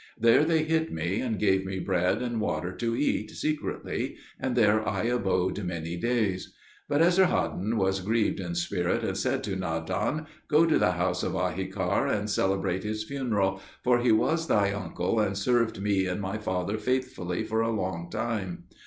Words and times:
There 0.17 0.43
they 0.45 0.63
hid 0.63 0.91
me, 0.91 1.19
and 1.21 1.37
gave 1.37 1.63
me 1.63 1.77
bread 1.77 2.23
and 2.23 2.41
water 2.41 2.71
to 2.71 2.95
eat, 2.95 3.29
secretly, 3.29 4.15
and 4.39 4.55
there 4.55 4.81
I 4.89 5.03
abode 5.03 5.63
many 5.63 5.95
days. 5.95 6.55
But 6.89 7.03
Esarhaddon 7.03 7.77
was 7.77 7.99
grieved 7.99 8.39
in 8.39 8.55
spirit, 8.55 9.03
and 9.03 9.15
said 9.15 9.43
to 9.43 9.55
Nadan, 9.55 10.25
"Go 10.47 10.65
to 10.65 10.79
the 10.79 10.93
house 10.93 11.21
of 11.21 11.33
Ahikar 11.33 12.07
and 12.07 12.31
celebrate 12.31 12.83
his 12.83 13.03
funeral, 13.03 13.61
for 13.83 13.99
he 13.99 14.11
was 14.11 14.47
thy 14.47 14.71
uncle, 14.73 15.19
and 15.19 15.37
served 15.37 15.79
me 15.79 16.07
and 16.07 16.19
my 16.19 16.39
father 16.39 16.79
faithfully 16.79 17.43
for 17.43 17.61
a 17.61 17.69
long 17.69 18.09
time." 18.09 18.63